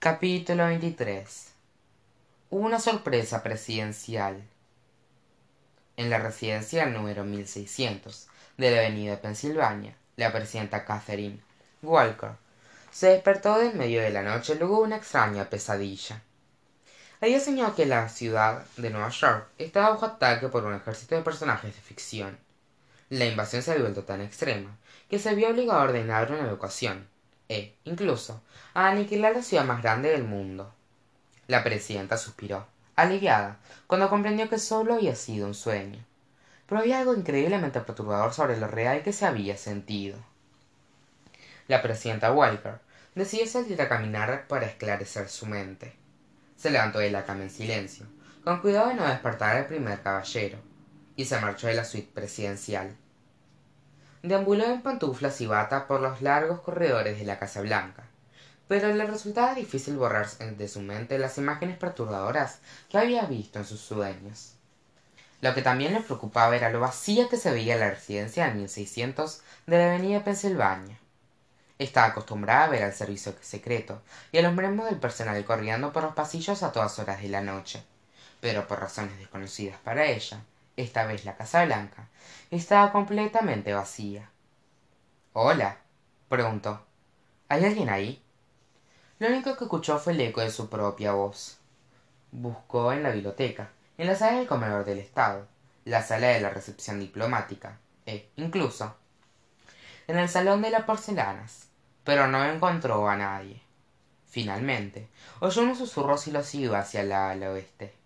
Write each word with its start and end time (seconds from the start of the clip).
capítulo 0.00 0.64
veintitrés. 0.64 1.50
Una 2.48 2.80
sorpresa 2.80 3.42
presidencial. 3.42 4.42
En 5.98 6.08
la 6.08 6.18
residencia 6.18 6.86
número 6.86 7.22
1600 7.24 8.26
de 8.56 8.70
la 8.70 8.78
avenida 8.78 9.20
pensilvania 9.20 9.94
la 10.16 10.32
presidenta 10.32 10.86
catherine 10.86 11.42
walker 11.82 12.30
se 12.90 13.08
despertó 13.08 13.60
en 13.60 13.76
medio 13.76 14.00
de 14.00 14.08
la 14.08 14.22
noche 14.22 14.54
luego 14.54 14.78
de 14.78 14.84
una 14.84 14.96
extraña 14.96 15.50
pesadilla. 15.50 16.22
Había 17.20 17.38
soñado 17.38 17.74
que 17.74 17.84
la 17.84 18.08
ciudad 18.08 18.64
de 18.78 18.88
nueva 18.88 19.10
york 19.10 19.48
estaba 19.58 19.90
bajo 19.90 20.06
ataque 20.06 20.48
por 20.48 20.64
un 20.64 20.76
ejército 20.76 21.14
de 21.14 21.20
personajes 21.20 21.74
de 21.74 21.82
ficción. 21.82 22.38
La 23.10 23.26
invasión 23.26 23.60
se 23.60 23.72
había 23.72 23.82
vuelto 23.82 24.04
tan 24.04 24.22
extrema 24.22 24.78
que 25.10 25.18
se 25.18 25.34
vio 25.34 25.50
obligado 25.50 25.78
a 25.78 25.84
ordenar 25.84 26.32
una 26.32 26.46
evacuación 26.46 27.06
e 27.50 27.74
incluso 27.84 28.42
a 28.74 28.88
aniquilar 28.88 29.34
la 29.34 29.42
ciudad 29.42 29.64
más 29.64 29.82
grande 29.82 30.10
del 30.10 30.22
mundo. 30.22 30.72
La 31.48 31.64
presidenta 31.64 32.16
suspiró 32.16 32.68
aliviada 32.94 33.58
cuando 33.88 34.08
comprendió 34.08 34.48
que 34.48 34.58
sólo 34.58 34.94
había 34.94 35.16
sido 35.16 35.48
un 35.48 35.54
sueño. 35.54 36.04
Pero 36.66 36.80
había 36.80 37.00
algo 37.00 37.14
increíblemente 37.14 37.80
perturbador 37.80 38.32
sobre 38.32 38.56
lo 38.56 38.68
real 38.68 39.02
que 39.02 39.12
se 39.12 39.26
había 39.26 39.56
sentido. 39.56 40.16
La 41.66 41.82
presidenta 41.82 42.32
walker 42.32 42.78
decidió 43.16 43.48
salir 43.48 43.82
a 43.82 43.88
caminar 43.88 44.46
para 44.46 44.66
esclarecer 44.66 45.28
su 45.28 45.46
mente. 45.46 45.96
Se 46.56 46.70
levantó 46.70 47.00
de 47.00 47.10
la 47.10 47.24
cama 47.24 47.42
en 47.42 47.50
silencio 47.50 48.06
con 48.44 48.60
cuidado 48.60 48.90
de 48.90 48.94
no 48.94 49.06
despertar 49.06 49.56
al 49.56 49.66
primer 49.66 50.00
caballero 50.02 50.58
y 51.16 51.24
se 51.24 51.40
marchó 51.40 51.66
de 51.66 51.74
la 51.74 51.84
suite 51.84 52.10
presidencial 52.14 52.96
deambuló 54.22 54.64
en 54.64 54.82
pantuflas 54.82 55.40
y 55.40 55.46
bata 55.46 55.86
por 55.86 56.00
los 56.00 56.22
largos 56.22 56.60
corredores 56.60 57.18
de 57.18 57.24
la 57.24 57.38
casa 57.38 57.60
blanca. 57.60 58.04
Pero 58.68 58.94
le 58.94 59.06
resultaba 59.06 59.54
difícil 59.54 59.96
borrar 59.96 60.28
de 60.28 60.68
su 60.68 60.80
mente 60.80 61.18
las 61.18 61.38
imágenes 61.38 61.76
perturbadoras 61.78 62.60
que 62.88 62.98
había 62.98 63.22
visto 63.24 63.58
en 63.58 63.64
sus 63.64 63.80
sueños. 63.80 64.54
Lo 65.40 65.54
que 65.54 65.62
también 65.62 65.94
le 65.94 66.00
preocupaba 66.00 66.54
era 66.54 66.70
lo 66.70 66.80
vacía 66.80 67.28
que 67.28 67.36
se 67.36 67.50
veía 67.50 67.76
la 67.76 67.90
residencia 67.90 68.50
de 68.50 68.68
de 69.66 69.78
la 69.78 69.94
avenida 69.94 70.22
pensilvania. 70.22 70.98
Estaba 71.78 72.08
acostumbrada 72.08 72.64
a 72.64 72.68
ver 72.68 72.84
al 72.84 72.92
servicio 72.92 73.34
secreto 73.40 74.02
y 74.32 74.38
a 74.38 74.42
los 74.42 74.52
miembros 74.52 74.90
del 74.90 75.00
personal 75.00 75.42
corriendo 75.44 75.92
por 75.92 76.02
los 76.02 76.14
pasillos 76.14 76.62
a 76.62 76.72
todas 76.72 76.98
horas 76.98 77.22
de 77.22 77.28
la 77.28 77.40
noche 77.40 77.82
pero 78.40 78.66
por 78.66 78.80
razones 78.80 79.18
desconocidas 79.18 79.78
para 79.84 80.06
ella 80.06 80.40
esta 80.80 81.06
vez 81.06 81.24
la 81.24 81.36
casa 81.36 81.64
blanca 81.64 82.08
estaba 82.50 82.92
completamente 82.92 83.72
vacía. 83.72 84.30
Hola 85.32 85.78
preguntó. 86.28 86.84
Hay 87.48 87.64
alguien 87.64 87.88
ahí 87.88 88.22
lo 89.20 89.28
único 89.28 89.54
que 89.54 89.64
escuchó 89.64 89.98
fue 89.98 90.14
el 90.14 90.20
eco 90.22 90.40
de 90.40 90.50
su 90.50 90.70
propia 90.70 91.12
voz. 91.12 91.58
Buscó 92.32 92.90
en 92.92 93.02
la 93.02 93.10
biblioteca 93.10 93.68
en 93.98 94.06
la 94.06 94.14
sala 94.14 94.38
del 94.38 94.46
comedor 94.46 94.86
del 94.86 94.98
estado 94.98 95.46
la 95.84 96.02
sala 96.02 96.28
de 96.28 96.40
la 96.40 96.48
recepción 96.48 96.98
diplomática 96.98 97.78
e 98.06 98.30
incluso 98.36 98.96
en 100.06 100.18
el 100.18 100.28
salón 100.30 100.62
de 100.62 100.70
las 100.70 100.84
porcelanas 100.84 101.68
pero 102.02 102.28
no 102.28 102.42
encontró 102.44 103.10
a 103.10 103.16
nadie. 103.16 103.60
Finalmente 104.26 105.08
oyó 105.40 105.62
unos 105.62 105.76
susurros 105.76 106.26
y 106.26 106.30
los 106.30 106.46
siguió 106.46 106.74
hacia 106.74 107.02
el 107.02 107.12
ala 107.12 107.50
oeste 107.50 107.99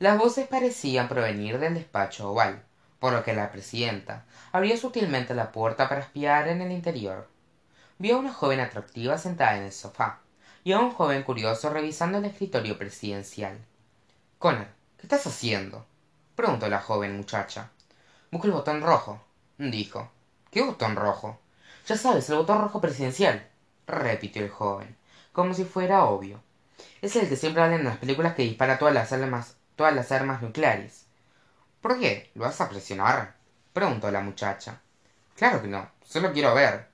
las 0.00 0.16
voces 0.16 0.48
parecían 0.48 1.08
provenir 1.08 1.58
del 1.58 1.74
despacho 1.74 2.30
oval 2.30 2.64
por 2.98 3.12
lo 3.12 3.22
que 3.22 3.34
la 3.34 3.52
presidenta 3.52 4.24
abrió 4.50 4.74
sutilmente 4.78 5.34
la 5.34 5.52
puerta 5.52 5.90
para 5.90 6.00
espiar 6.00 6.48
en 6.48 6.62
el 6.62 6.72
interior. 6.72 7.28
Vio 7.98 8.16
a 8.16 8.18
una 8.18 8.32
joven 8.32 8.60
atractiva 8.60 9.18
sentada 9.18 9.58
en 9.58 9.64
el 9.64 9.72
sofá 9.72 10.20
y 10.64 10.72
a 10.72 10.78
un 10.78 10.90
joven 10.90 11.22
curioso 11.22 11.68
revisando 11.68 12.16
el 12.16 12.24
escritorio 12.24 12.78
presidencial. 12.78 13.58
Connor 14.38 14.68
qué 14.96 15.02
estás 15.02 15.26
haciendo 15.26 15.84
preguntó 16.34 16.66
la 16.68 16.80
joven 16.80 17.18
muchacha. 17.18 17.68
Busco 18.30 18.46
el 18.46 18.54
botón 18.54 18.80
rojo 18.80 19.20
dijo. 19.58 20.10
Qué 20.50 20.62
botón 20.62 20.96
rojo 20.96 21.38
ya 21.86 21.98
sabes 21.98 22.30
el 22.30 22.36
botón 22.36 22.62
rojo 22.62 22.80
presidencial 22.80 23.46
repitió 23.86 24.42
el 24.42 24.50
joven 24.50 24.96
como 25.32 25.52
si 25.52 25.64
fuera 25.64 26.04
obvio. 26.04 26.42
Es 27.02 27.16
el 27.16 27.28
que 27.28 27.36
siempre 27.36 27.62
hablan 27.62 27.80
en 27.80 27.84
las 27.84 27.98
películas 27.98 28.34
que 28.34 28.44
dispara 28.44 28.78
todas 28.78 28.94
las 28.94 29.12
armas 29.12 29.56
todas 29.80 29.94
las 29.94 30.12
armas 30.12 30.42
nucleares. 30.42 31.06
Por 31.80 31.98
qué 31.98 32.30
lo 32.34 32.44
vas 32.44 32.60
a 32.60 32.68
presionar 32.68 33.36
preguntó 33.72 34.10
la 34.10 34.20
muchacha. 34.20 34.78
Claro 35.38 35.62
que 35.62 35.68
no 35.68 35.88
solo 36.04 36.34
quiero 36.34 36.54
ver. 36.54 36.88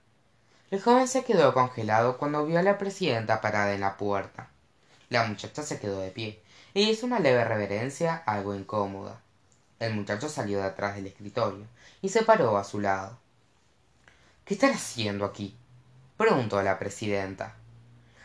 El 0.71 0.81
joven 0.81 1.09
se 1.09 1.25
quedó 1.25 1.53
congelado 1.53 2.17
cuando 2.17 2.47
vio 2.47 2.61
a 2.61 2.63
la 2.63 2.79
presidenta 2.79 3.41
parada 3.41 3.75
en 3.75 3.81
la 3.81 3.97
puerta. 3.97 4.51
La 5.09 5.25
muchacha 5.25 5.65
se 5.65 5.81
quedó 5.81 5.99
de 5.99 6.13
pie 6.13 6.41
e 6.75 6.83
hizo 6.83 7.07
una 7.07 7.19
leve 7.19 7.45
reverencia 7.45 8.23
algo 8.25 8.55
incómoda. 8.55 9.21
El 9.81 9.95
muchacho 9.95 10.29
salió 10.29 10.59
de 10.59 10.67
atrás 10.67 10.95
del 10.95 11.09
escritorio 11.09 11.67
y 12.03 12.11
se 12.11 12.23
paró 12.23 12.57
a 12.57 12.63
su 12.63 12.79
lado. 12.79 13.19
Qué 14.45 14.55
están 14.55 14.71
haciendo 14.71 15.25
aquí 15.25 15.57
preguntó 16.17 16.63
la 16.63 16.79
presidenta. 16.79 17.57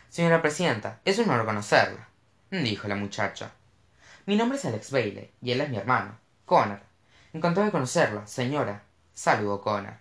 Señora 0.10 0.40
presidenta 0.40 1.00
es 1.04 1.18
un 1.18 1.32
honor 1.32 1.48
conocerla 1.48 2.10
dijo 2.52 2.88
la 2.88 2.96
muchacha 2.96 3.54
mi 4.26 4.36
nombre 4.36 4.58
es 4.58 4.66
alex 4.66 4.92
bailey 4.92 5.32
y 5.42 5.52
él 5.52 5.62
es 5.62 5.70
mi 5.70 5.78
hermano 5.78 6.18
connor 6.46 6.82
encantado 7.34 7.66
de 7.66 7.72
conocerla 7.72 8.28
señora. 8.28 8.84
Saludó 9.14 9.62
connor 9.62 9.96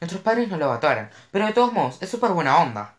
nuestros 0.00 0.22
padres 0.22 0.48
no 0.48 0.56
lo 0.56 0.68
mataron 0.68 1.10
pero 1.30 1.46
de 1.46 1.52
todos 1.52 1.72
modos 1.72 1.98
es 2.00 2.08
súper 2.08 2.30
buena 2.32 2.58
onda. 2.58 2.94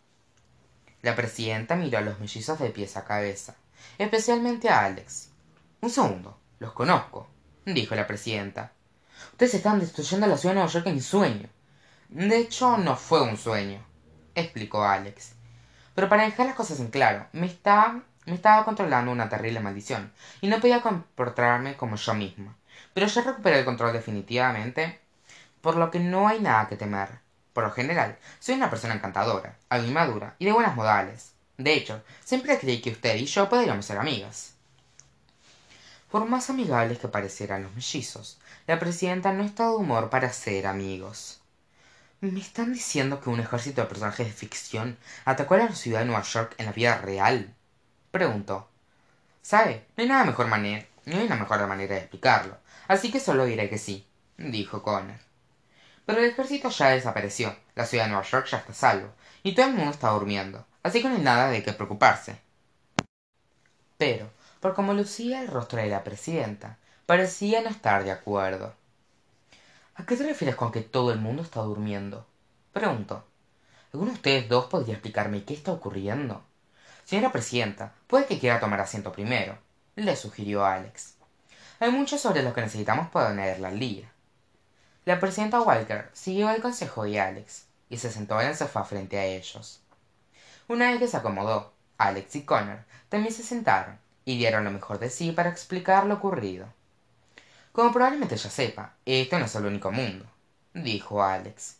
La 1.01 1.15
presidenta 1.15 1.75
miró 1.75 1.97
a 1.97 2.01
los 2.01 2.19
mellizos 2.19 2.59
de 2.59 2.69
pies 2.69 2.97
a 2.97 3.05
cabeza 3.05 3.55
especialmente 3.97 4.69
a 4.69 4.85
alex. 4.85 5.29
Un 5.81 5.89
segundo 5.89 6.37
los 6.59 6.73
conozco 6.73 7.27
dijo 7.65 7.95
la 7.95 8.07
presidenta. 8.07 8.71
Ustedes 9.31 9.55
están 9.55 9.79
destruyendo 9.79 10.27
la 10.27 10.37
ciudad 10.37 10.53
de 10.53 10.59
nueva 10.59 10.71
york 10.71 10.87
en 10.87 11.01
sueño. 11.01 11.49
De 12.09 12.37
hecho 12.37 12.77
no 12.77 12.95
fue 12.95 13.21
un 13.21 13.37
sueño 13.37 13.85
explicó 14.39 14.83
alex. 14.83 15.33
Pero 15.95 16.09
para 16.09 16.23
dejar 16.23 16.45
las 16.47 16.55
cosas 16.55 16.79
en 16.79 16.87
claro 16.87 17.27
me 17.33 17.47
estaba 17.47 18.03
me 18.29 18.35
estaba 18.35 18.63
controlando 18.65 19.11
una 19.11 19.27
terrible 19.27 19.59
maldición 19.59 20.11
y 20.41 20.47
no 20.47 20.59
podía 20.59 20.81
comportarme 20.81 21.75
como 21.75 21.95
yo 21.95 22.13
misma. 22.13 22.55
Pero 22.93 23.07
ya 23.07 23.21
recuperé 23.21 23.59
el 23.59 23.65
control 23.65 23.93
definitivamente 23.93 24.99
por 25.61 25.75
lo 25.75 25.91
que 25.91 25.99
no 25.99 26.27
hay 26.27 26.39
nada 26.39 26.67
que 26.67 26.77
temer. 26.77 27.09
Por 27.53 27.63
lo 27.63 27.71
general 27.71 28.17
soy 28.39 28.55
una 28.55 28.69
persona 28.69 28.93
encantadora 28.93 29.57
algo 29.69 29.87
inmadura 29.87 30.35
y 30.39 30.45
de 30.45 30.51
buenas 30.51 30.75
modales. 30.75 31.33
De 31.57 31.73
hecho 31.73 32.01
siempre 32.23 32.57
creí 32.57 32.81
que 32.81 32.91
usted 32.91 33.15
y 33.17 33.25
yo 33.25 33.49
podríamos 33.49 33.85
ser 33.85 33.97
amigas. 33.97 34.53
Por 36.09 36.25
más 36.25 36.49
amigables 36.49 36.99
que 36.99 37.07
parecieran 37.07 37.63
los 37.63 37.75
mellizos 37.75 38.39
la 38.67 38.79
presidenta 38.79 39.33
no 39.33 39.43
estaba 39.43 39.71
de 39.71 39.77
humor 39.77 40.09
para 40.09 40.31
ser 40.31 40.67
amigos. 40.67 41.41
Me 42.21 42.39
están 42.39 42.73
diciendo 42.73 43.19
que 43.19 43.29
un 43.29 43.39
ejército 43.39 43.81
de 43.81 43.87
personajes 43.87 44.27
de 44.27 44.33
ficción 44.33 44.97
atacó 45.25 45.55
a 45.55 45.57
la 45.57 45.73
ciudad 45.73 46.01
de 46.01 46.05
nueva 46.05 46.21
york 46.21 46.53
en 46.57 46.65
la 46.67 46.71
vida 46.71 46.97
real 46.97 47.55
preguntó 48.11 48.67
sabe 49.41 49.85
no 49.95 50.03
hay 50.03 50.09
nada 50.09 50.25
mejor 50.25 50.47
manera 50.47 50.85
no 51.05 51.17
hay 51.17 51.25
una 51.25 51.35
mejor 51.35 51.65
manera 51.67 51.95
de 51.95 52.01
explicarlo 52.01 52.57
así 52.87 53.11
que 53.11 53.19
solo 53.19 53.45
diré 53.45 53.69
que 53.69 53.77
sí 53.77 54.05
dijo 54.37 54.81
connor. 54.81 55.19
Pero 56.05 56.19
el 56.19 56.29
ejército 56.29 56.69
ya 56.69 56.89
desapareció 56.89 57.55
la 57.75 57.85
ciudad 57.85 58.05
de 58.05 58.11
nueva 58.11 58.25
york 58.25 58.47
ya 58.47 58.57
está 58.57 58.73
salvo 58.73 59.09
y 59.43 59.53
todo 59.53 59.67
el 59.67 59.73
mundo 59.73 59.91
está 59.91 60.09
durmiendo 60.09 60.65
así 60.83 61.01
que 61.01 61.09
no 61.09 61.15
hay 61.15 61.21
nada 61.21 61.49
de 61.49 61.63
qué 61.63 61.73
preocuparse. 61.73 62.39
Pero 63.97 64.29
por 64.59 64.73
como 64.73 64.93
lucía 64.93 65.41
el 65.41 65.47
rostro 65.47 65.81
de 65.81 65.87
la 65.87 66.03
presidenta 66.03 66.77
parecía 67.05 67.61
no 67.61 67.69
estar 67.69 68.03
de 68.03 68.11
acuerdo. 68.11 68.73
A 69.95 70.05
qué 70.05 70.15
te 70.15 70.23
refieres 70.23 70.55
con 70.55 70.71
que 70.71 70.81
todo 70.81 71.11
el 71.11 71.19
mundo 71.19 71.43
está 71.43 71.61
durmiendo 71.61 72.25
preguntó 72.73 73.25
alguno 73.91 74.11
de 74.11 74.17
ustedes 74.17 74.49
dos 74.49 74.65
podría 74.65 74.93
explicarme 74.93 75.43
qué 75.43 75.53
está 75.53 75.71
ocurriendo 75.71 76.43
señora 77.09 77.31
presidenta 77.31 77.91
puede 78.05 78.27
que 78.27 78.37
quiera 78.37 78.59
tomar 78.59 78.79
asiento 78.81 79.11
primero 79.11 79.57
le 79.95 80.15
sugirió 80.15 80.63
alex. 80.63 81.15
Hay 81.79 81.91
mucho 81.91 82.19
sobre 82.19 82.43
lo 82.43 82.53
que 82.53 82.61
necesitamos 82.61 83.09
ponerla 83.09 83.69
al 83.69 83.79
día 83.79 84.11
la 85.05 85.19
presidenta 85.19 85.59
walker 85.59 86.11
siguió 86.13 86.51
el 86.51 86.61
consejo 86.61 87.05
de 87.05 87.19
alex 87.19 87.65
y 87.89 87.97
se 87.97 88.11
sentó 88.11 88.39
en 88.39 88.49
el 88.49 88.55
sofá 88.55 88.83
frente 88.83 89.17
a 89.17 89.25
ellos. 89.25 89.81
Una 90.67 90.91
vez 90.91 90.99
que 90.99 91.07
se 91.07 91.17
acomodó 91.17 91.73
alex 91.97 92.35
y 92.35 92.43
connor 92.43 92.83
también 93.09 93.33
se 93.33 93.41
sentaron 93.41 93.97
y 94.23 94.37
dieron 94.37 94.63
lo 94.63 94.69
mejor 94.69 94.99
de 94.99 95.09
sí 95.09 95.31
para 95.31 95.49
explicar 95.49 96.05
lo 96.05 96.13
ocurrido. 96.13 96.67
Como 97.71 97.91
probablemente 97.91 98.37
ya 98.37 98.51
sepa 98.51 98.93
esto 99.03 99.39
no 99.39 99.45
es 99.45 99.55
el 99.55 99.65
único 99.65 99.91
mundo 99.91 100.27
dijo 100.75 101.23
alex 101.23 101.78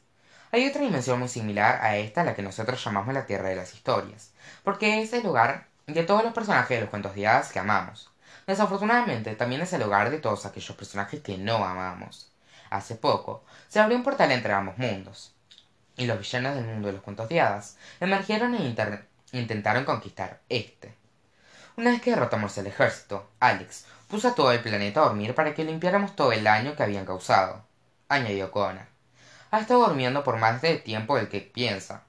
hay 0.52 0.68
otra 0.68 0.82
dimensión 0.82 1.20
muy 1.20 1.28
similar 1.28 1.80
a 1.84 1.98
esta 1.98 2.24
la 2.24 2.36
que 2.36 2.42
nosotros 2.42 2.84
llamamos 2.84 3.14
la 3.14 3.26
tierra 3.26 3.50
de 3.50 3.56
las 3.56 3.74
historias 3.74 4.32
porque 4.64 5.02
es 5.02 5.14
el 5.14 5.24
lugar 5.24 5.68
de 5.88 6.04
todos 6.04 6.24
los 6.24 6.34
personajes 6.34 6.78
de 6.78 6.82
los 6.82 6.90
cuentos 6.90 7.16
de 7.16 7.28
hadas 7.28 7.52
que 7.52 7.60
amamos. 7.60 8.12
Desafortunadamente 8.48 9.36
también 9.36 9.62
es 9.62 9.74
el 9.74 9.82
hogar 9.84 10.10
de 10.10 10.20
todos 10.20 10.46
aquellos 10.46 10.76
personajes 10.76 11.22
que 11.22 11.38
no 11.38 11.64
amamos. 11.64 12.32
Hace 12.70 12.96
poco 12.96 13.44
se 13.68 13.80
abrió 13.80 13.98
un 13.98 14.04
portal 14.04 14.32
entre 14.32 14.54
ambos 14.54 14.78
mundos 14.78 15.34
y 15.98 16.06
los 16.06 16.20
villanos 16.20 16.56
del 16.56 16.66
mundo 16.66 16.88
de 16.88 16.94
los 16.94 17.04
cuentos 17.04 17.30
de 17.30 17.42
hadas 17.42 17.78
emergieron 18.00 18.56
en, 18.56 18.76
intentaron 19.32 19.86
conquistar 19.86 20.42
este. 20.50 20.96
Una 21.78 21.92
vez 21.92 22.02
que 22.02 22.12
derrotamos 22.12 22.58
el 22.58 22.68
ejército 22.68 23.30
alex 23.40 23.86
puso 24.08 24.30
a 24.30 24.36
todo 24.36 24.52
el 24.52 24.62
planeta 24.62 25.02
a 25.02 25.06
dormir 25.06 25.36
para 25.36 25.54
que 25.54 25.64
limpiáramos 25.64 26.16
todo 26.16 26.32
el 26.32 26.44
daño 26.44 26.76
que 26.76 26.84
habían 26.84 27.06
causado 27.06 27.66
añadió 28.08 28.52
connor 28.52 28.99
ha 29.52 29.60
estado 29.60 29.88
durmiendo 29.88 30.24
por 30.24 30.38
más 30.38 30.62
de 30.62 30.78
tiempo 30.78 31.16
del 31.16 31.30
que 31.30 31.42
piensa 31.42 32.04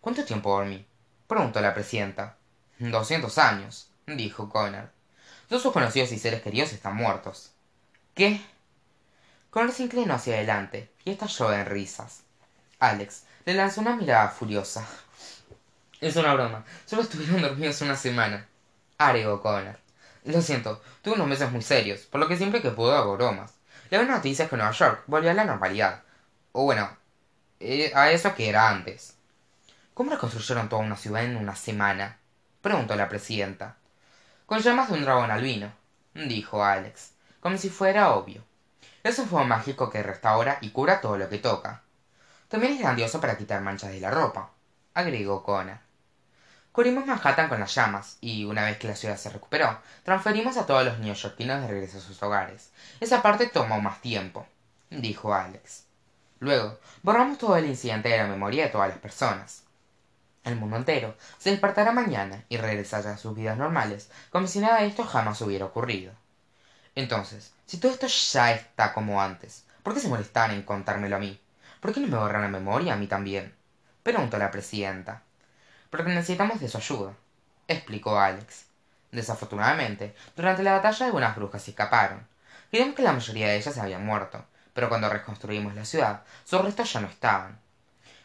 cuánto 0.00 0.24
tiempo 0.24 0.50
dormí 0.50 0.86
preguntó 1.26 1.60
la 1.60 1.74
presidenta. 1.74 2.36
Doscientos 2.78 3.38
años 3.38 3.88
dijo 4.06 4.48
connor. 4.48 4.90
Todos 5.48 5.62
sus 5.62 5.72
conocidos 5.72 6.12
y 6.12 6.18
seres 6.18 6.42
queridos 6.42 6.72
están 6.72 6.96
muertos. 6.96 7.52
Qué 8.14 8.40
connor 9.50 9.72
se 9.72 9.84
inclinó 9.84 10.14
hacia 10.14 10.34
adelante 10.34 10.90
y 11.04 11.10
estalló 11.12 11.52
en 11.52 11.66
risas. 11.66 12.22
Alex 12.78 13.24
le 13.44 13.54
lanzó 13.54 13.80
una 13.80 13.96
mirada 13.96 14.28
furiosa. 14.28 14.86
Es 16.00 16.16
una 16.16 16.34
broma. 16.34 16.64
Solo 16.84 17.02
estuvieron 17.02 17.42
dormidos 17.42 17.80
una 17.80 17.96
semana 17.96 18.46
agregó 18.98 19.40
connor. 19.40 19.78
Lo 20.24 20.42
siento 20.42 20.82
tuve 21.02 21.14
unos 21.14 21.28
meses 21.28 21.50
muy 21.52 21.62
serios 21.62 22.00
por 22.00 22.20
lo 22.20 22.28
que 22.28 22.36
siempre 22.36 22.62
que 22.62 22.70
puedo 22.70 22.94
hago 22.94 23.16
bromas. 23.16 23.52
La 23.90 23.98
buena 23.98 24.16
noticia 24.16 24.44
es 24.44 24.50
que 24.50 24.56
nueva 24.56 24.72
york 24.72 25.04
volvió 25.06 25.30
a 25.30 25.34
la 25.34 25.44
normalidad 25.44 26.02
o 26.56 26.64
bueno 26.64 26.88
eh, 27.60 27.92
a 27.94 28.10
eso 28.10 28.34
que 28.34 28.48
era 28.48 28.70
antes. 28.70 29.14
Cómo 29.92 30.10
reconstruyeron 30.10 30.70
toda 30.70 30.82
una 30.82 30.96
ciudad 30.96 31.22
en 31.22 31.36
una 31.36 31.54
semana 31.54 32.18
preguntó 32.62 32.96
la 32.96 33.10
presidenta. 33.10 33.76
Con 34.46 34.60
llamas 34.60 34.88
de 34.88 34.94
un 34.94 35.02
dragón 35.02 35.30
albino 35.30 35.70
dijo 36.14 36.64
alex 36.64 37.12
como 37.40 37.58
si 37.58 37.68
fuera 37.68 38.14
obvio. 38.14 38.42
Es 39.02 39.18
un 39.18 39.28
fuego 39.28 39.44
mágico 39.44 39.90
que 39.90 40.02
restaura 40.02 40.56
y 40.62 40.70
cura 40.70 41.02
todo 41.02 41.18
lo 41.18 41.28
que 41.28 41.38
toca. 41.38 41.82
También 42.48 42.72
es 42.72 42.80
grandioso 42.80 43.20
para 43.20 43.36
quitar 43.36 43.60
manchas 43.60 43.92
de 43.92 44.00
la 44.00 44.10
ropa 44.10 44.50
agregó 44.94 45.42
connor. 45.44 45.78
Cubrimos 46.72 47.04
manhattan 47.04 47.50
con 47.50 47.60
las 47.60 47.74
llamas 47.74 48.16
y 48.22 48.46
una 48.46 48.64
vez 48.64 48.78
que 48.78 48.88
la 48.88 48.96
ciudad 48.96 49.18
se 49.18 49.28
recuperó 49.28 49.78
transferimos 50.04 50.56
a 50.56 50.64
todos 50.64 50.86
los 50.86 50.98
neoyorquinos 51.00 51.60
de 51.60 51.68
regreso 51.68 51.98
a 51.98 52.00
sus 52.00 52.22
hogares. 52.22 52.70
Esa 52.98 53.20
parte 53.20 53.46
tomó 53.46 53.78
más 53.82 54.00
tiempo 54.00 54.46
dijo 54.88 55.34
alex 55.34 55.85
luego 56.40 56.78
borramos 57.02 57.38
todo 57.38 57.56
el 57.56 57.66
incidente 57.66 58.08
de 58.08 58.18
la 58.18 58.26
memoria 58.26 58.64
de 58.64 58.70
todas 58.70 58.88
las 58.88 58.98
personas. 58.98 59.62
El 60.44 60.56
mundo 60.56 60.76
entero 60.76 61.16
se 61.38 61.50
despertará 61.50 61.92
mañana 61.92 62.44
y 62.48 62.56
regresará 62.56 63.12
a 63.12 63.18
sus 63.18 63.34
vidas 63.34 63.58
normales 63.58 64.10
como 64.30 64.46
si 64.46 64.60
nada 64.60 64.80
de 64.80 64.86
esto 64.86 65.04
jamás 65.04 65.40
hubiera 65.40 65.64
ocurrido. 65.64 66.12
Entonces 66.94 67.52
si 67.66 67.78
todo 67.78 67.92
esto 67.92 68.06
ya 68.06 68.52
está 68.52 68.92
como 68.92 69.20
antes 69.20 69.64
por 69.82 69.94
qué 69.94 70.00
se 70.00 70.08
molestaban 70.08 70.52
en 70.52 70.62
contármelo 70.62 71.16
a 71.16 71.20
mí 71.20 71.40
por 71.80 71.92
qué 71.92 72.00
no 72.00 72.06
me 72.08 72.16
borran 72.16 72.42
la 72.42 72.48
memoria 72.48 72.94
a 72.94 72.96
mí 72.96 73.06
también 73.06 73.54
preguntó 74.02 74.38
la 74.38 74.50
presidenta. 74.50 75.22
Porque 75.90 76.12
necesitamos 76.12 76.60
de 76.60 76.68
su 76.68 76.78
ayuda 76.78 77.14
explicó 77.68 78.18
alex. 78.18 78.66
Desafortunadamente 79.10 80.14
durante 80.36 80.62
la 80.62 80.72
batalla 80.72 81.06
algunas 81.06 81.34
brujas 81.34 81.62
se 81.62 81.70
escaparon. 81.72 82.26
Creíamos 82.70 82.94
que 82.94 83.02
la 83.02 83.12
mayoría 83.12 83.48
de 83.48 83.56
ellas 83.56 83.74
se 83.74 83.80
habían 83.80 84.04
muerto 84.04 84.44
pero 84.76 84.90
cuando 84.90 85.08
reconstruimos 85.08 85.74
la 85.74 85.86
ciudad 85.86 86.22
sus 86.44 86.60
restos 86.60 86.92
ya 86.92 87.00
no 87.00 87.08
estaban. 87.08 87.58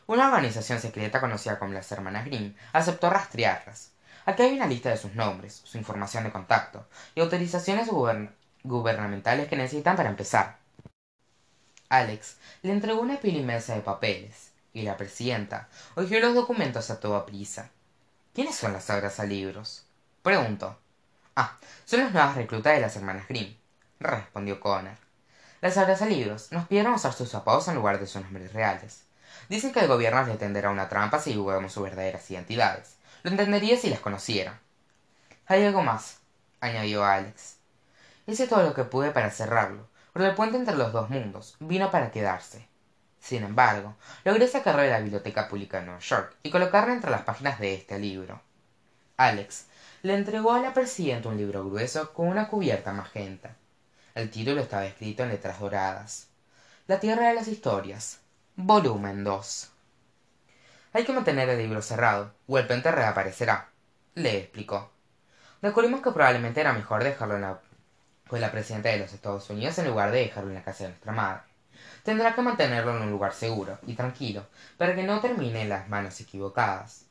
Una 0.06 0.28
organización 0.28 0.82
secreta 0.82 1.22
conocida 1.22 1.58
como 1.58 1.74
las 1.74 1.90
hermanas 1.94 2.26
grimm 2.26 2.54
aceptó 2.74 3.10
rastrearlas. 3.10 3.92
Aquí 4.26 4.44
hay 4.44 4.58
una 4.58 4.68
lista 4.68 4.90
de 4.90 4.98
sus 4.98 5.16
nombres 5.16 5.62
su 5.64 5.78
información 5.78 6.26
de 6.26 6.32
contacto 6.32 6.86
y 7.16 7.22
autorizaciones 7.22 7.88
gubernamentales 8.64 9.48
que 9.48 9.56
necesitan 9.56 9.96
para 9.96 10.10
empezar. 10.10 10.58
Alex 11.88 12.36
le 12.64 12.74
entregó 12.74 13.00
una 13.00 13.18
pila 13.18 13.38
inmensa 13.38 13.74
de 13.74 13.82
papeles 13.82 14.52
y 14.74 14.82
la 14.82 14.98
presidenta 14.98 15.70
hojeó 15.96 16.20
los 16.20 16.36
documentos 16.36 16.92
a 16.92 17.00
toda 17.00 17.26
prisa. 17.26 17.70
Quiénes 18.36 18.56
son 18.56 18.74
las 18.74 19.20
libros? 19.20 19.86
preguntó. 20.22 20.78
Ah 21.34 21.58
son 21.86 22.02
las 22.02 22.12
nuevas 22.12 22.36
reclutas 22.36 22.74
de 22.74 22.82
las 22.82 22.98
hermanas 22.98 23.30
grimm 23.30 23.56
respondió 24.02 24.60
connor 24.60 25.11
las 25.62 26.02
libros 26.02 26.52
nos 26.52 26.68
pidieron 26.68 26.94
usar 26.94 27.14
sus 27.14 27.30
zapatos 27.30 27.68
en 27.68 27.76
lugar 27.76 28.00
de 28.00 28.08
sus 28.08 28.22
nombres 28.22 28.54
reales. 28.54 29.04
Dicen 29.50 29.72
que 29.72 29.82
el 29.82 29.88
gobierno 29.88 30.26
le 30.26 30.36
tenderá 30.36 30.70
una 30.70 30.90
trampa 30.90 31.20
si 31.20 31.32
divulgamos 31.32 31.74
sus 31.74 31.84
verdaderas 31.84 32.30
identidades. 32.32 32.96
Lo 33.24 33.32
entendería 33.32 33.78
si 33.78 33.90
las 33.90 34.00
conociera 34.00 34.60
hay 35.52 35.66
algo 35.66 35.84
más 35.84 36.20
añadió 36.62 37.04
alex. 37.04 37.58
Hice 38.26 38.48
todo 38.48 38.64
lo 38.64 38.74
que 38.74 38.86
pude 38.86 39.12
para 39.12 39.30
cerrarlo 39.32 39.90
pero 40.14 40.26
el 40.26 40.36
puente 40.36 40.56
entre 40.56 40.78
los 40.78 40.94
dos 40.94 41.10
mundos 41.10 41.58
vino 41.60 41.92
para 41.92 42.12
quedarse. 42.12 42.68
Sin 43.20 43.44
embargo 43.44 43.96
logré 44.24 44.48
sacarlo 44.48 44.82
de 44.82 44.90
la 44.90 45.00
biblioteca 45.00 45.50
pública 45.50 45.80
de 45.80 45.88
nueva 45.88 46.00
york 46.00 46.38
y 46.42 46.52
colocarlo 46.52 46.94
entre 46.94 47.12
las 47.12 47.24
páginas 47.24 47.60
de 47.60 47.74
este 47.76 48.00
libro. 48.00 48.42
Alex 49.18 49.66
le 50.04 50.16
entregó 50.16 50.54
a 50.54 50.62
la 50.62 50.74
presidenta 50.74 51.28
un 51.28 51.36
libro 51.36 51.66
grueso 51.66 52.14
con 52.14 52.30
una 52.30 52.48
cubierta 52.48 52.94
magenta 52.94 53.58
el 54.16 54.30
título 54.30 54.62
estaba 54.62 54.86
escrito 54.86 55.24
en 55.24 55.30
letras 55.30 55.60
doradas. 55.60 56.28
La 56.88 57.00
tierra 57.00 57.30
de 57.30 57.36
las 57.36 57.48
historias 57.48 58.20
volumen 58.56 59.24
2 59.24 59.72
hay 60.94 61.06
que 61.06 61.14
mantener 61.14 61.48
el 61.48 61.58
libro 61.58 61.82
cerrado 61.82 62.34
o 62.48 62.58
el 62.58 62.68
puente 62.68 62.92
reaparecerá 62.92 63.70
le 64.16 64.40
explicó. 64.40 64.92
Descubrimos 65.62 66.02
que 66.02 66.12
probablemente 66.12 66.60
era 66.60 66.74
mejor 66.74 67.04
dejarlo 67.04 67.36
en 67.36 67.42
la, 67.44 67.62
con 68.28 68.42
la 68.42 68.52
presidenta 68.52 68.90
de 68.90 69.00
los 69.00 69.14
estados 69.14 69.50
unidos 69.50 69.78
en 69.78 69.88
lugar 69.88 70.12
de 70.12 70.20
dejarlo 70.20 70.50
en 70.50 70.56
la 70.56 70.64
casa 70.64 70.84
de 70.84 70.90
nuestra 70.90 71.14
madre. 71.14 71.44
Tendrá 72.04 72.36
que 72.36 72.42
mantenerlo 72.42 72.98
en 72.98 73.04
un 73.04 73.12
lugar 73.12 73.34
seguro 73.34 73.80
y 73.88 73.94
tranquilo 73.94 74.48
para 74.78 74.94
que 74.94 75.04
no 75.04 75.22
termine 75.22 75.62
en 75.62 75.70
las 75.70 75.88
manos 75.88 76.20
equivocadas. 76.20 77.06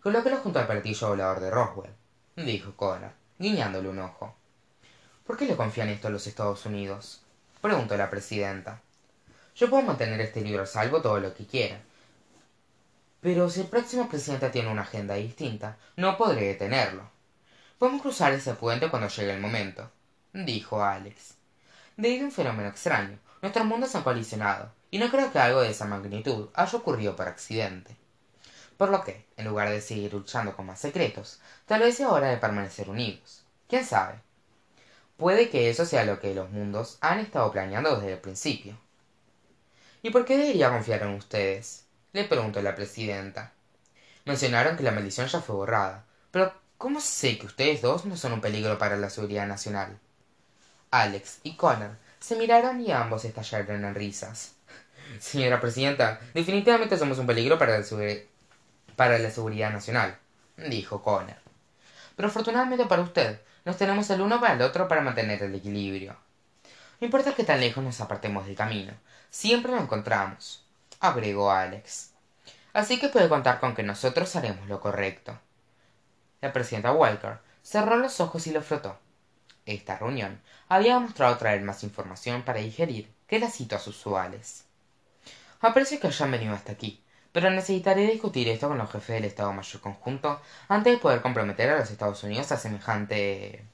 Colóquelo 0.00 0.36
junto 0.36 0.60
al 0.60 0.68
platillo 0.68 1.08
volador 1.08 1.40
de 1.40 1.50
roswell 1.50 1.94
dijo 2.36 2.76
connor 2.76 3.10
guiñándole 3.36 3.88
un 3.88 3.98
ojo 3.98 4.37
por 5.28 5.36
qué 5.36 5.44
le 5.44 5.56
confían 5.56 5.90
esto 5.90 6.08
a 6.08 6.10
los 6.10 6.26
estados 6.26 6.64
unidos 6.64 7.20
preguntó 7.60 7.94
la 7.98 8.08
presidenta. 8.08 8.80
Yo 9.54 9.68
puedo 9.68 9.82
mantener 9.82 10.18
este 10.22 10.40
libro 10.40 10.62
a 10.62 10.66
salvo 10.66 11.02
todo 11.02 11.20
lo 11.20 11.34
que 11.34 11.44
quiera. 11.44 11.78
Pero 13.20 13.50
si 13.50 13.60
el 13.60 13.66
próximo 13.66 14.08
presidente 14.08 14.48
tiene 14.48 14.72
una 14.72 14.82
agenda 14.82 15.16
distinta 15.16 15.76
no 15.96 16.16
podré 16.16 16.46
detenerlo. 16.46 17.02
Podemos 17.78 18.00
cruzar 18.00 18.32
ese 18.32 18.54
puente 18.54 18.88
cuando 18.88 19.08
llegue 19.08 19.34
el 19.34 19.40
momento 19.40 19.90
dijo 20.32 20.82
alex. 20.82 21.34
Debido 21.98 22.22
a 22.22 22.28
un 22.28 22.32
fenómeno 22.32 22.70
extraño. 22.70 23.18
Nuestros 23.42 23.66
mundos 23.66 23.94
han 23.94 24.04
colisionado 24.04 24.72
y 24.90 24.96
no 24.96 25.10
creo 25.10 25.30
que 25.30 25.40
algo 25.40 25.60
de 25.60 25.72
esa 25.72 25.84
magnitud 25.84 26.48
haya 26.54 26.78
ocurrido 26.78 27.16
por 27.16 27.28
accidente. 27.28 27.94
Por 28.78 28.88
lo 28.88 29.04
que 29.04 29.26
en 29.36 29.44
lugar 29.44 29.68
de 29.68 29.82
seguir 29.82 30.14
luchando 30.14 30.56
con 30.56 30.64
más 30.64 30.80
secretos 30.80 31.38
tal 31.66 31.80
vez 31.80 31.98
sea 31.98 32.12
hora 32.12 32.28
de 32.28 32.38
permanecer 32.38 32.88
unidos. 32.88 33.42
Quién 33.68 33.84
sabe 33.84 34.26
puede 35.18 35.50
que 35.50 35.68
eso 35.68 35.84
sea 35.84 36.04
lo 36.04 36.20
que 36.20 36.34
los 36.34 36.50
mundos 36.50 36.96
han 37.02 37.18
estado 37.18 37.52
planeando 37.52 37.96
desde 37.96 38.14
el 38.14 38.18
principio. 38.18 38.78
Y 40.02 40.10
por 40.10 40.24
qué 40.24 40.38
debería 40.38 40.70
confiar 40.70 41.02
en 41.02 41.14
ustedes 41.14 41.84
le 42.12 42.24
preguntó 42.24 42.62
la 42.62 42.74
presidenta. 42.74 43.52
Mencionaron 44.24 44.76
que 44.76 44.82
la 44.82 44.92
maldición 44.92 45.26
ya 45.26 45.40
fue 45.40 45.56
borrada 45.56 46.04
pero 46.30 46.52
cómo 46.76 47.00
sé 47.00 47.38
que 47.38 47.46
ustedes 47.46 47.82
dos 47.82 48.04
no 48.04 48.16
son 48.16 48.32
un 48.34 48.40
peligro 48.40 48.78
para 48.78 48.96
la 48.96 49.10
seguridad 49.10 49.46
nacional 49.46 49.98
alex 50.90 51.40
y 51.42 51.54
connor 51.56 51.96
se 52.20 52.36
miraron 52.36 52.80
y 52.80 52.90
ambos 52.90 53.24
estallaron 53.24 53.84
en 53.84 53.94
risas. 53.94 54.54
Señora 55.20 55.60
presidenta 55.60 56.20
definitivamente 56.34 56.98
somos 56.98 57.18
un 57.18 57.26
peligro 57.26 57.58
para 57.58 57.78
la, 57.78 57.84
para 58.96 59.18
la 59.18 59.30
seguridad 59.30 59.70
nacional 59.70 60.16
dijo 60.56 61.02
connor. 61.02 61.36
Pero 62.16 62.28
afortunadamente 62.28 62.86
para 62.86 63.02
usted 63.02 63.40
nos 63.64 63.76
tenemos 63.76 64.08
el 64.10 64.20
uno 64.20 64.40
para 64.40 64.54
el 64.54 64.62
otro 64.62 64.88
para 64.88 65.00
mantener 65.00 65.42
el 65.42 65.54
equilibrio. 65.54 66.16
No 67.00 67.04
importa 67.04 67.34
que 67.34 67.44
tan 67.44 67.60
lejos 67.60 67.82
nos 67.84 68.00
apartemos 68.00 68.46
del 68.46 68.56
camino 68.56 68.92
siempre 69.30 69.72
lo 69.72 69.78
encontramos 69.78 70.64
agregó 71.00 71.50
alex. 71.50 72.12
Así 72.72 72.98
que 72.98 73.08
puede 73.08 73.28
contar 73.28 73.60
con 73.60 73.74
que 73.74 73.82
nosotros 73.82 74.34
haremos 74.36 74.68
lo 74.68 74.80
correcto. 74.80 75.38
La 76.40 76.52
presidenta 76.52 76.92
walker 76.92 77.38
cerró 77.62 77.96
los 77.96 78.20
ojos 78.20 78.46
y 78.46 78.52
lo 78.52 78.62
frotó. 78.62 78.98
Esta 79.66 79.98
reunión 79.98 80.40
había 80.68 80.94
demostrado 80.94 81.36
traer 81.36 81.62
más 81.62 81.82
información 81.82 82.42
para 82.42 82.60
digerir 82.60 83.12
que 83.26 83.38
las 83.38 83.54
citas 83.54 83.86
usuales. 83.86 84.64
Aprecio 85.60 86.00
que 86.00 86.06
hayan 86.06 86.30
venido 86.30 86.54
hasta 86.54 86.72
aquí 86.72 87.02
pero 87.38 87.52
necesitaré 87.52 88.04
discutir 88.10 88.48
esto 88.48 88.66
con 88.66 88.78
los 88.78 88.90
jefes 88.90 89.14
del 89.14 89.26
estado 89.26 89.52
mayor 89.52 89.80
conjunto 89.80 90.40
antes 90.66 90.92
de 90.92 90.98
poder 90.98 91.22
comprometer 91.22 91.70
a 91.70 91.78
los 91.78 91.88
estados 91.88 92.24
unidos 92.24 92.50
a 92.50 92.56
semejante 92.56 93.64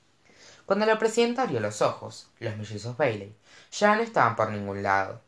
cuando 0.66 0.84
la 0.84 0.98
presidenta 0.98 1.44
abrió 1.44 1.60
los 1.60 1.80
ojos 1.80 2.28
los 2.40 2.58
mellizos 2.58 2.94
bailey. 2.98 3.34
Ya 3.72 3.96
no 3.96 4.02
estaban 4.02 4.36
por 4.36 4.50
ningún 4.50 4.82
lado. 4.82 5.22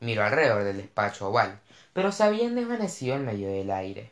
Miró 0.00 0.22
alrededor 0.22 0.64
del 0.64 0.76
despacho 0.76 1.30
oval 1.30 1.60
pero 1.94 2.12
se 2.12 2.24
habían 2.24 2.56
desvanecido 2.56 3.16
en 3.16 3.24
medio 3.24 3.48
del 3.48 3.70
aire. 3.70 4.10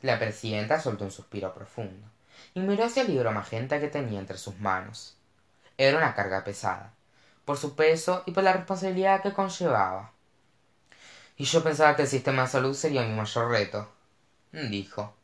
La 0.00 0.18
presidenta 0.18 0.80
soltó 0.80 1.04
un 1.04 1.10
suspiro 1.10 1.52
profundo 1.52 2.08
y 2.54 2.60
miró 2.60 2.84
hacia 2.84 3.02
el 3.02 3.08
libro 3.08 3.30
magenta 3.30 3.78
que 3.78 3.88
tenía 3.88 4.20
entre 4.20 4.38
sus 4.38 4.58
manos. 4.58 5.18
Era 5.76 5.98
una 5.98 6.14
carga 6.14 6.44
pesada 6.44 6.94
por 7.44 7.58
su 7.58 7.76
peso 7.76 8.22
y 8.24 8.30
por 8.30 8.42
la 8.42 8.54
responsabilidad 8.54 9.20
que 9.20 9.34
conllevaba 9.34 10.12
y 11.40 11.44
yo 11.44 11.64
pensaba 11.64 11.96
que 11.96 12.02
el 12.02 12.08
sistema 12.08 12.42
de 12.42 12.48
salud 12.48 12.74
sería 12.74 13.02
mi 13.02 13.14
mayor 13.14 13.50
reto 13.50 13.88
dijo 14.60 15.14